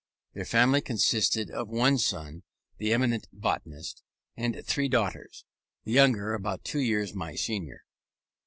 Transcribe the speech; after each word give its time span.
Their 0.33 0.45
family 0.45 0.81
consisted 0.81 1.51
of 1.51 1.67
one 1.67 1.99
son 1.99 2.41
(the 2.79 2.91
eminent 2.91 3.27
botanist) 3.31 4.01
and 4.35 4.65
three 4.65 4.89
daughters, 4.89 5.45
the 5.83 5.91
youngest 5.91 6.35
about 6.39 6.63
two 6.65 6.79
years 6.79 7.13
my 7.13 7.35
senior. 7.35 7.83